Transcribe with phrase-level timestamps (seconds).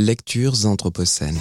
[0.00, 1.34] Lectures anthropocènes.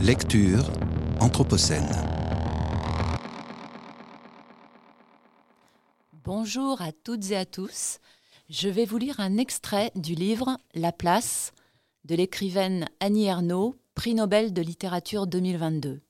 [0.00, 0.72] Lecture
[1.20, 1.88] anthropocène.
[6.24, 8.00] Bonjour à toutes et à tous.
[8.50, 11.52] Je vais vous lire un extrait du livre La place
[12.06, 16.00] de l'écrivaine Annie Ernaux, prix Nobel de littérature 2022.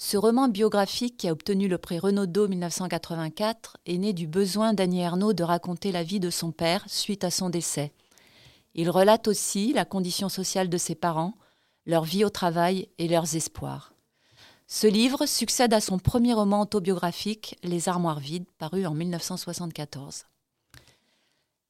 [0.00, 5.00] Ce roman biographique qui a obtenu le prix Renaudot 1984 est né du besoin d'Annie
[5.00, 7.92] Ernaux de raconter la vie de son père suite à son décès.
[8.76, 11.34] Il relate aussi la condition sociale de ses parents,
[11.84, 13.92] leur vie au travail et leurs espoirs.
[14.68, 20.26] Ce livre succède à son premier roman autobiographique, Les armoires vides, paru en 1974.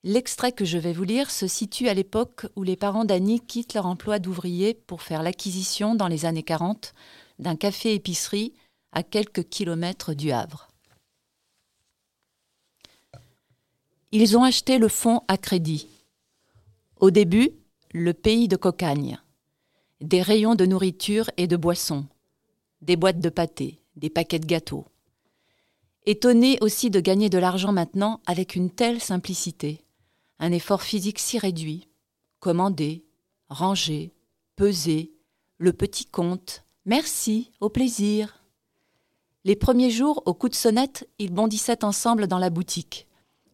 [0.04, 3.72] L'extrait que je vais vous lire se situe à l'époque où les parents d'Annie quittent
[3.72, 6.92] leur emploi d'ouvrier pour faire l'acquisition, dans les années 40,
[7.38, 8.52] d'un café-épicerie
[8.92, 10.68] à quelques kilomètres du Havre.
[14.10, 15.86] Ils ont acheté le fonds à crédit.
[16.96, 17.50] Au début,
[17.92, 19.18] le pays de cocagne.
[20.00, 22.06] Des rayons de nourriture et de boissons.
[22.80, 24.86] Des boîtes de pâté, des paquets de gâteaux.
[26.06, 29.84] Étonnés aussi de gagner de l'argent maintenant avec une telle simplicité.
[30.38, 31.88] Un effort physique si réduit.
[32.40, 33.04] Commander,
[33.48, 34.14] ranger,
[34.56, 35.12] peser,
[35.58, 38.42] le petit compte, Merci, au plaisir.
[39.44, 43.06] Les premiers jours, au coup de sonnette, ils bondissaient ensemble dans la boutique,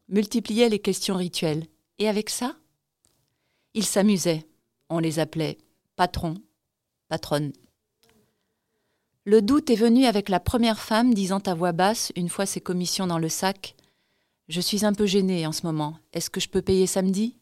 [0.09, 1.67] multipliaient les questions rituelles.
[1.99, 2.55] Et avec ça
[3.75, 4.47] Ils s'amusaient.
[4.89, 5.59] On les appelait
[5.97, 6.35] patron,
[7.09, 7.53] patronne.
[9.25, 12.61] Le doute est venu avec la première femme disant à voix basse, une fois ses
[12.61, 13.75] commissions dans le sac
[14.47, 15.99] Je suis un peu gênée en ce moment.
[16.13, 17.37] Est-ce que je peux payer samedi?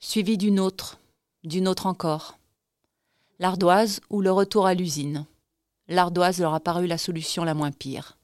[0.00, 1.00] Suivi d'une autre,
[1.44, 2.36] d'une autre encore
[3.38, 5.26] l'ardoise ou le retour à l'usine.
[5.88, 8.18] L'ardoise leur a paru la solution la moins pire.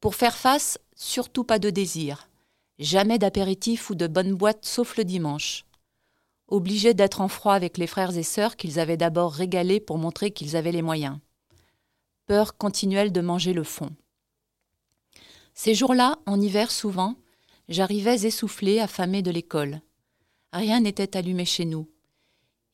[0.00, 2.28] Pour faire face, surtout pas de désir,
[2.78, 5.64] jamais d'apéritif ou de bonne boîte sauf le dimanche.
[6.48, 10.32] Obligés d'être en froid avec les frères et sœurs qu'ils avaient d'abord régalés pour montrer
[10.32, 11.18] qu'ils avaient les moyens.
[12.26, 13.90] Peur continuelle de manger le fond.
[15.54, 17.16] Ces jours-là, en hiver souvent,
[17.68, 19.80] j'arrivais essoufflé, affamé de l'école.
[20.52, 21.88] Rien n'était allumé chez nous.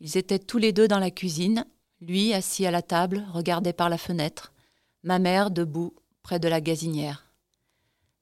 [0.01, 1.65] Ils étaient tous les deux dans la cuisine,
[2.01, 4.53] lui assis à la table, regardait par la fenêtre,
[5.03, 7.27] ma mère debout près de la gazinière.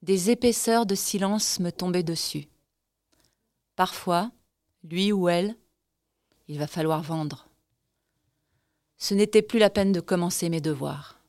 [0.03, 2.48] Des épaisseurs de silence me tombaient dessus.
[3.75, 4.31] Parfois,
[4.82, 5.56] lui ou elle,
[6.48, 7.48] il va falloir vendre.
[8.97, 11.20] Ce n'était plus la peine de commencer mes devoirs.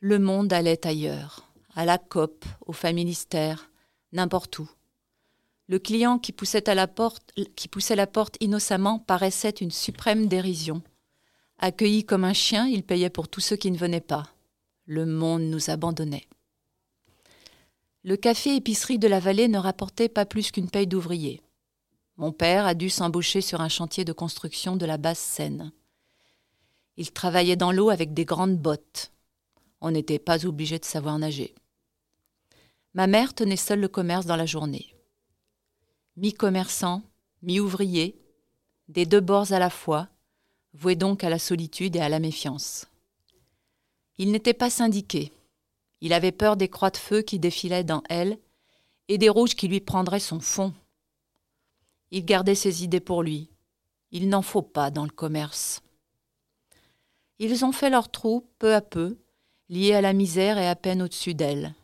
[0.00, 3.70] Le monde allait ailleurs, à la COP, au familistère,
[4.12, 4.68] n'importe où.
[5.68, 10.82] Le client qui poussait, à la porte, innocemment paraissait une suprême dérision.
[11.58, 14.28] Accueilli comme un chien, il payait pour tous ceux qui ne venaient pas.
[14.84, 16.28] Le monde nous abandonnait.
[18.04, 21.42] Le café-épicerie de la vallée ne rapportait pas plus qu'une paye d'ouvrier.
[22.16, 25.72] Mon père a dû s'embaucher sur un chantier de construction de la basse Seine.
[26.96, 29.10] Il travaillait dans l'eau avec des grandes bottes.
[29.80, 31.54] On n'était pas obligé de savoir nager.
[32.94, 34.95] Ma mère tenait seule le commerce dans la journée
[36.16, 37.02] mi-commerçant,
[37.42, 38.18] mi-ouvrier,
[38.88, 40.08] des deux bords à la fois,
[40.72, 42.86] voué donc à la solitude et à la méfiance.
[44.16, 45.32] Il n'était pas syndiqué.
[46.00, 48.38] Il avait peur des croix de feu qui défilaient dans elle
[49.08, 50.72] et des rouges qui lui prendraient son fond.
[52.10, 53.50] Il gardait ses idées pour lui.
[54.10, 55.82] Il n'en faut pas dans le commerce.
[57.38, 59.18] Ils ont fait leur trou peu à peu,
[59.68, 61.74] liés à la misère et à peine au-dessus d'elle.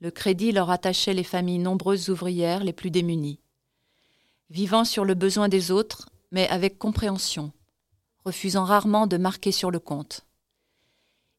[0.00, 3.40] Le crédit leur attachait les familles nombreuses ouvrières les plus démunies
[4.50, 7.52] vivant sur le besoin des autres, mais avec compréhension,
[8.24, 10.26] refusant rarement de marquer sur le compte.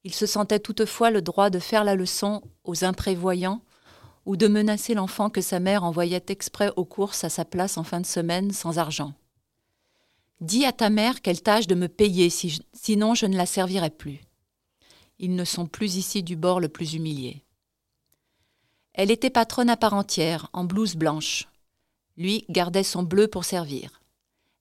[0.03, 3.62] Il se sentait toutefois le droit de faire la leçon aux imprévoyants
[4.25, 7.84] ou de menacer l'enfant que sa mère envoyait exprès aux courses à sa place en
[7.84, 9.13] fin de semaine sans argent.
[10.39, 14.19] Dis à ta mère qu'elle tâche de me payer, sinon je ne la servirai plus.
[15.19, 17.44] Ils ne sont plus ici du bord le plus humilié.
[18.94, 21.48] Elle était patronne à part entière, en blouse blanche,
[22.18, 24.02] lui gardait son bleu pour servir.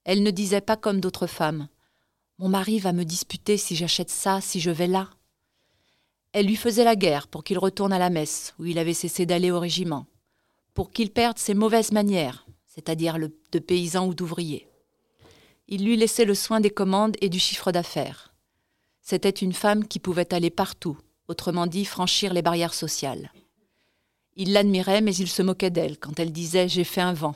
[0.04, 1.68] Elle ne disait pas comme d'autres femmes.
[2.38, 5.10] Mon mari va me disputer si j'achète ça, si je vais là.
[6.32, 9.24] Elle lui faisait la guerre pour qu'il retourne à la messe, où il avait cessé
[9.24, 10.06] d'aller au régiment,
[10.74, 14.68] pour qu'il perde ses mauvaises manières, c'est-à-dire de paysan ou d'ouvrier.
[15.66, 18.34] Il lui laissait le soin des commandes et du chiffre d'affaires.
[19.00, 20.98] C'était une femme qui pouvait aller partout,
[21.28, 23.32] autrement dit franchir les barrières sociales.
[24.36, 27.34] Il l'admirait, mais il se moquait d'elle quand elle disait J'ai fait un vent.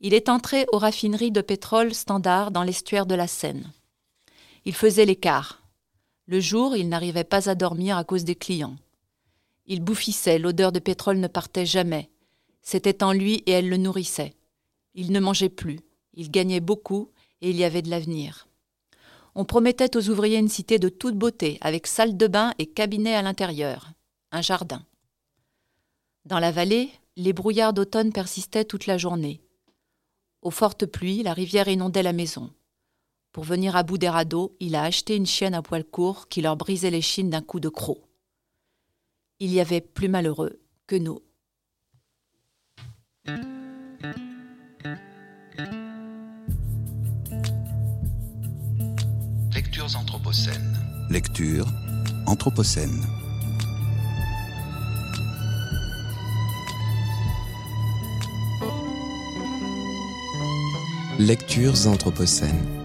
[0.00, 3.70] Il est entré aux raffineries de pétrole standard dans l'estuaire de la Seine.
[4.64, 5.62] Il faisait l'écart.
[6.26, 8.76] Le jour, il n'arrivait pas à dormir à cause des clients.
[9.66, 12.10] Il bouffissait, l'odeur de pétrole ne partait jamais.
[12.62, 14.34] C'était en lui et elle le nourrissait.
[14.94, 15.80] Il ne mangeait plus,
[16.14, 17.10] il gagnait beaucoup
[17.40, 18.46] et il y avait de l'avenir.
[19.34, 23.14] On promettait aux ouvriers une cité de toute beauté, avec salle de bain et cabinet
[23.14, 23.90] à l'intérieur,
[24.30, 24.84] un jardin.
[26.24, 29.42] Dans la vallée, les brouillards d'automne persistaient toute la journée.
[30.40, 32.50] Aux fortes pluies, la rivière inondait la maison.
[33.32, 36.42] Pour venir à bout des radeaux, il a acheté une chienne à poil court qui
[36.42, 37.98] leur brisait les chines d'un coup de croc.
[39.40, 41.20] Il y avait plus malheureux que nous.
[49.54, 50.78] Lectures anthropocènes.
[51.10, 51.66] Lecture
[52.26, 53.21] anthropocène.
[61.22, 62.81] Lectures anthropocènes.